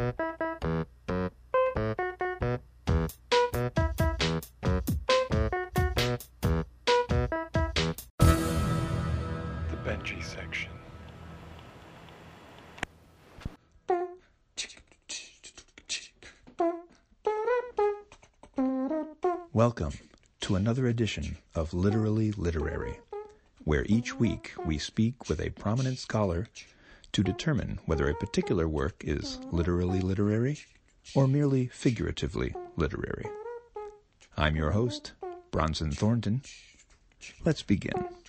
The 0.00 0.16
Benjy 9.84 10.22
section. 10.22 10.70
Welcome 19.52 19.92
to 20.40 20.56
another 20.56 20.86
edition 20.86 21.36
of 21.54 21.74
Literally 21.74 22.32
Literary, 22.32 22.98
where 23.64 23.84
each 23.86 24.18
week 24.18 24.52
we 24.64 24.78
speak 24.78 25.28
with 25.28 25.42
a 25.42 25.50
prominent 25.50 25.98
scholar 25.98 26.46
to 27.12 27.22
determine 27.22 27.78
whether 27.86 28.08
a 28.08 28.14
particular 28.14 28.68
work 28.68 29.02
is 29.04 29.38
literally 29.50 30.00
literary 30.00 30.58
or 31.14 31.26
merely 31.26 31.66
figuratively 31.66 32.54
literary. 32.76 33.26
I'm 34.36 34.56
your 34.56 34.70
host, 34.70 35.12
Bronson 35.50 35.90
Thornton. 35.92 36.42
Let's 37.44 37.62
begin. 37.62 38.19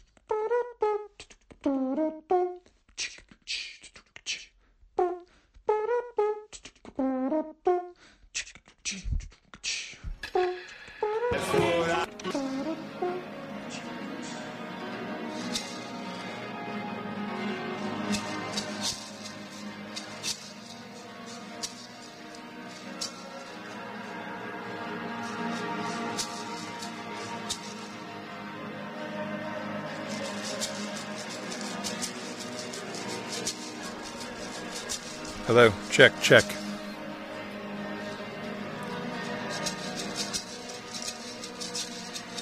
Hello, 35.47 35.73
check, 35.89 36.13
check. 36.21 36.45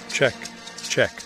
Check, 0.09 0.36
check. 0.83 1.23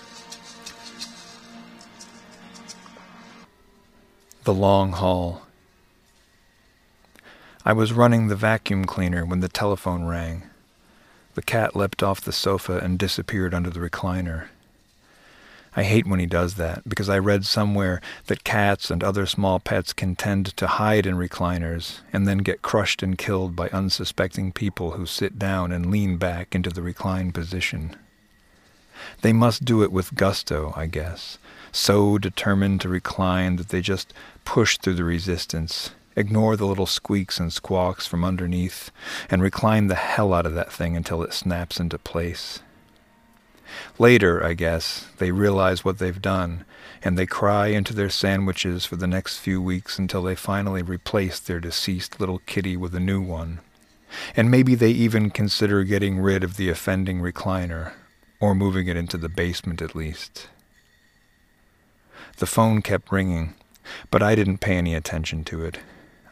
The 4.44 4.54
long 4.54 4.92
haul. 4.92 5.42
I 7.66 7.74
was 7.74 7.92
running 7.92 8.28
the 8.28 8.36
vacuum 8.36 8.86
cleaner 8.86 9.26
when 9.26 9.40
the 9.40 9.50
telephone 9.50 10.06
rang. 10.06 10.44
The 11.34 11.42
cat 11.42 11.76
leapt 11.76 12.04
off 12.04 12.22
the 12.22 12.32
sofa 12.32 12.78
and 12.78 13.00
disappeared 13.00 13.54
under 13.54 13.72
the 13.72 13.80
recliner. 13.80 14.48
I 15.76 15.84
hate 15.84 16.06
when 16.06 16.20
he 16.20 16.28
does 16.28 16.56
that 16.56 16.88
because 16.88 17.10
I 17.10 17.18
read 17.18 17.46
somewhere 17.46 18.00
that 18.28 18.44
cats 18.44 18.92
and 18.92 19.04
other 19.04 19.26
small 19.26 19.60
pets 19.60 19.92
can 19.92 20.16
tend 20.16 20.56
to 20.58 20.68
hide 20.68 21.08
in 21.08 21.16
recliners 21.16 22.02
and 22.12 22.28
then 22.28 22.40
get 22.40 22.62
crushed 22.62 23.02
and 23.02 23.18
killed 23.18 23.56
by 23.56 23.70
unsuspecting 23.70 24.52
people 24.52 24.92
who 24.92 25.08
sit 25.08 25.40
down 25.40 25.72
and 25.72 25.90
lean 25.90 26.18
back 26.18 26.54
into 26.54 26.70
the 26.70 26.84
reclined 26.84 27.34
position. 27.34 27.96
They 29.22 29.34
must 29.34 29.66
do 29.66 29.82
it 29.82 29.92
with 29.92 30.14
gusto, 30.14 30.74
I 30.76 30.86
guess, 30.86 31.40
so 31.72 32.20
determined 32.20 32.82
to 32.82 32.90
recline 32.90 33.56
that 33.56 33.70
they 33.70 33.82
just 33.82 34.14
push 34.46 34.78
through 34.78 34.94
the 34.94 35.04
resistance, 35.04 35.90
ignore 36.16 36.56
the 36.56 36.68
little 36.68 36.86
squeaks 36.86 37.40
and 37.40 37.52
squawks 37.52 38.06
from 38.06 38.24
underneath, 38.24 38.92
and 39.30 39.42
recline 39.42 39.88
the 39.88 39.96
hell 39.96 40.34
out 40.36 40.46
of 40.46 40.54
that 40.54 40.72
thing 40.72 40.96
until 40.96 41.24
it 41.24 41.34
snaps 41.34 41.80
into 41.80 41.98
place. 41.98 42.60
Later, 44.00 44.44
I 44.44 44.54
guess, 44.54 45.08
they 45.18 45.32
realize 45.32 45.86
what 45.86 46.00
they've 46.00 46.22
done, 46.22 46.66
and 47.04 47.18
they 47.18 47.26
cry 47.26 47.68
into 47.68 47.94
their 47.94 48.10
sandwiches 48.10 48.86
for 48.86 48.96
the 48.96 49.08
next 49.08 49.38
few 49.38 49.62
weeks 49.62 50.00
until 50.00 50.24
they 50.24 50.36
finally 50.36 50.82
replace 50.82 51.40
their 51.40 51.60
deceased 51.60 52.20
little 52.20 52.40
kitty 52.40 52.78
with 52.78 52.96
a 52.96 53.00
new 53.00 53.22
one. 53.22 53.60
And 54.36 54.52
maybe 54.52 54.76
they 54.76 54.92
even 54.92 55.32
consider 55.32 55.84
getting 55.84 56.20
rid 56.20 56.44
of 56.44 56.58
the 56.58 56.70
offending 56.70 57.20
recliner, 57.20 57.94
or 58.40 58.54
moving 58.54 58.88
it 58.88 58.98
into 58.98 59.18
the 59.18 59.30
basement 59.30 59.82
at 59.82 59.96
least. 59.96 60.48
The 62.38 62.46
phone 62.46 62.82
kept 62.82 63.12
ringing, 63.12 63.54
but 64.10 64.24
I 64.24 64.36
didn't 64.36 64.60
pay 64.60 64.76
any 64.76 64.96
attention 64.96 65.44
to 65.46 65.64
it. 65.64 65.80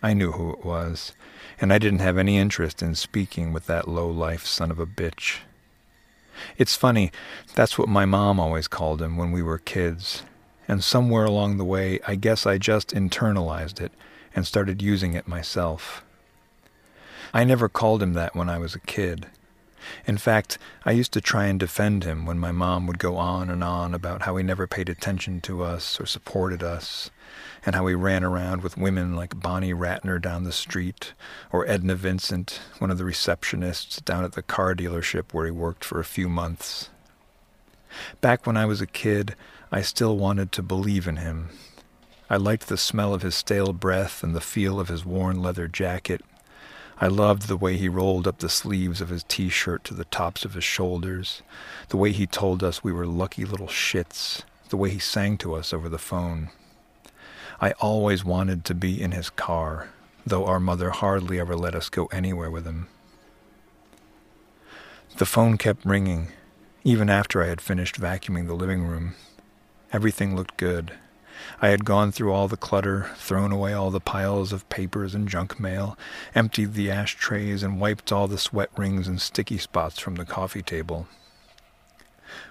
I 0.03 0.13
knew 0.13 0.31
who 0.31 0.51
it 0.51 0.66
was, 0.66 1.13
and 1.59 1.72
I 1.72 1.78
didn't 1.78 2.00
have 2.00 2.18
any 2.18 2.38
interest 2.38 2.81
in 2.81 2.96
speaking 2.96 3.53
with 3.53 3.68
that 3.68 3.88
low-life 3.88 4.46
son 4.46 4.72
of 4.72 4.80
a 4.80 4.88
bitch. 4.88 5.40
It's 6.57 6.75
funny, 6.75 7.12
that's 7.56 7.78
what 7.78 7.90
my 7.90 8.06
mom 8.06 8.40
always 8.40 8.68
called 8.68 9.02
him 9.02 9.18
when 9.18 9.31
we 9.31 9.41
were 9.41 9.57
kids. 9.57 10.24
And 10.68 10.84
somewhere 10.84 11.25
along 11.25 11.57
the 11.57 11.66
way, 11.66 12.00
I 12.07 12.16
guess 12.16 12.46
I 12.46 12.57
just 12.57 12.90
internalized 12.90 13.81
it 13.81 13.91
and 14.35 14.47
started 14.47 14.81
using 14.81 15.13
it 15.13 15.28
myself. 15.28 16.03
I 17.34 17.44
never 17.44 17.69
called 17.69 18.01
him 18.01 18.13
that 18.13 18.35
when 18.35 18.50
I 18.50 18.57
was 18.57 18.75
a 18.75 18.80
kid. 18.80 19.28
In 20.06 20.18
fact, 20.18 20.58
I 20.86 20.92
used 20.92 21.12
to 21.14 21.22
try 21.22 21.46
and 21.46 21.59
defend 21.59 22.03
him 22.03 22.25
when 22.25 22.40
my 22.40 22.52
mom 22.52 22.88
would 22.88 23.00
go 23.00 23.18
on 23.18 23.50
and 23.50 23.64
on 23.64 23.94
about 23.94 24.24
how 24.24 24.36
he 24.36 24.44
never 24.44 24.68
paid 24.68 24.90
attention 24.90 25.42
to 25.42 25.64
us 25.64 26.00
or 26.00 26.06
supported 26.06 26.64
us, 26.64 27.09
and 27.66 27.75
how 27.75 27.88
he 27.88 27.96
ran 27.96 28.24
around 28.24 28.64
with 28.64 28.78
women 28.78 29.16
like 29.16 29.40
Bonnie 29.40 29.74
Ratner 29.74 30.22
down 30.22 30.44
the 30.44 30.52
street, 30.52 31.14
or 31.52 31.68
Edna 31.68 31.96
Vincent, 31.96 32.62
one 32.80 32.92
of 32.92 32.97
the 32.97 33.03
receptionists 33.03 34.03
down 34.03 34.24
at 34.24 34.34
the 34.34 34.42
car 34.42 34.75
dealership 34.75 35.34
where 35.34 35.46
he 35.46 35.52
worked 35.52 35.84
for 35.84 36.00
a 36.00 36.06
few 36.06 36.30
months. 36.30 36.90
Back 38.22 38.48
when 38.48 38.58
I 38.58 38.66
was 38.66 38.81
a 38.81 38.88
kid, 38.88 39.36
I 39.72 39.81
still 39.81 40.18
wanted 40.18 40.52
to 40.53 40.63
believe 40.63 41.08
in 41.08 41.18
him. 41.18 41.50
I 42.30 42.38
liked 42.38 42.68
the 42.68 42.78
smell 42.78 43.13
of 43.13 43.24
his 43.24 43.36
stale 43.36 43.74
breath 43.74 44.24
and 44.24 44.34
the 44.34 44.42
feel 44.42 44.80
of 44.80 44.88
his 44.88 45.06
worn 45.06 45.42
leather 45.42 45.68
jacket. 45.68 46.22
I 47.03 47.07
loved 47.07 47.47
the 47.47 47.57
way 47.57 47.78
he 47.78 47.89
rolled 47.89 48.28
up 48.28 48.38
the 48.38 48.47
sleeves 48.47 49.01
of 49.01 49.09
his 49.09 49.23
t-shirt 49.23 49.84
to 49.85 49.95
the 49.95 50.06
tops 50.06 50.45
of 50.45 50.53
his 50.53 50.63
shoulders, 50.63 51.41
the 51.89 51.97
way 51.97 52.12
he 52.12 52.28
told 52.28 52.63
us 52.63 52.84
we 52.84 52.94
were 52.94 53.07
lucky 53.07 53.44
little 53.44 53.66
shits, 53.66 54.44
the 54.69 54.78
way 54.78 54.91
he 54.91 55.00
sang 55.00 55.39
to 55.39 55.56
us 55.56 55.73
over 55.73 55.89
the 55.89 55.97
phone. 55.97 56.50
I 57.59 57.72
always 57.79 58.23
wanted 58.23 58.63
to 58.66 58.75
be 58.75 59.01
in 59.01 59.13
his 59.13 59.31
car, 59.31 59.89
though 60.28 60.45
our 60.45 60.59
mother 60.59 60.91
hardly 60.91 61.39
ever 61.39 61.56
let 61.56 61.73
us 61.73 61.89
go 61.89 62.06
anywhere 62.07 62.51
with 62.51 62.66
him. 62.66 62.88
The 65.18 65.25
phone 65.25 65.57
kept 65.57 65.83
ringing, 65.83 66.28
even 66.83 67.09
after 67.09 67.41
I 67.41 67.47
had 67.47 67.62
finished 67.62 68.00
vacuuming 68.00 68.45
the 68.45 68.53
living 68.53 68.83
room. 68.83 69.16
Everything 69.91 70.35
looked 70.35 70.56
good. 70.56 70.94
I 71.62 71.69
had 71.69 71.85
gone 71.85 72.12
through 72.12 72.34
all 72.34 72.47
the 72.47 72.57
clutter, 72.57 73.12
thrown 73.16 73.52
away 73.52 73.74
all 73.74 73.91
the 73.91 74.00
piles 74.00 74.52
of 74.52 74.68
papers 74.69 75.16
and 75.16 75.28
junk 75.28 75.59
mail, 75.59 75.97
emptied 76.35 76.74
the 76.74 76.91
ashtrays, 76.91 77.63
and 77.63 77.79
wiped 77.79 78.12
all 78.12 78.28
the 78.28 78.38
sweat 78.38 78.69
rings 78.78 79.07
and 79.07 79.22
sticky 79.22 79.57
spots 79.57 80.00
from 80.00 80.16
the 80.16 80.25
coffee 80.25 80.62
table. 80.62 81.07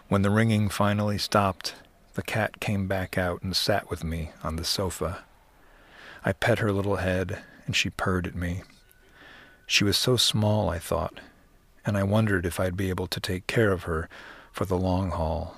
When 0.08 0.22
the 0.22 0.30
ringing 0.30 0.68
finally 0.68 1.18
stopped, 1.18 1.74
the 2.14 2.22
cat 2.22 2.60
came 2.60 2.86
back 2.88 3.16
out 3.16 3.42
and 3.42 3.54
sat 3.54 3.88
with 3.88 4.02
me 4.02 4.30
on 4.42 4.56
the 4.56 4.64
sofa. 4.64 5.24
I 6.24 6.32
pet 6.32 6.58
her 6.58 6.72
little 6.72 6.96
head, 6.96 7.38
and 7.66 7.76
she 7.76 7.90
purred 7.90 8.26
at 8.26 8.34
me. 8.34 8.62
She 9.66 9.84
was 9.84 9.96
so 9.96 10.16
small, 10.16 10.68
I 10.68 10.78
thought, 10.78 11.20
and 11.86 11.96
I 11.96 12.02
wondered 12.02 12.44
if 12.44 12.58
I'd 12.58 12.76
be 12.76 12.90
able 12.90 13.06
to 13.06 13.20
take 13.20 13.46
care 13.46 13.70
of 13.70 13.84
her 13.84 14.08
for 14.52 14.64
the 14.64 14.76
long 14.76 15.10
haul. 15.12 15.56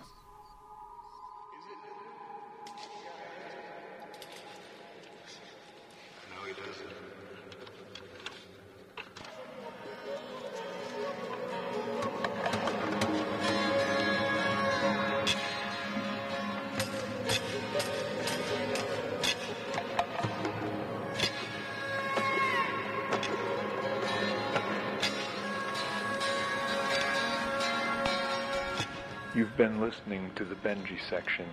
You've 29.34 29.57
been 29.57 29.81
listening 29.81 30.31
to 30.37 30.45
the 30.45 30.57
Benjy 30.57 30.99
section. 31.09 31.47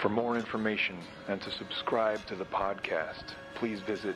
For 0.00 0.08
more 0.08 0.36
information 0.36 0.98
and 1.26 1.42
to 1.42 1.50
subscribe 1.50 2.24
to 2.26 2.36
the 2.36 2.44
podcast, 2.44 3.34
please 3.56 3.80
visit 3.80 4.14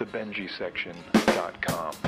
thebenjisection.com. 0.00 2.07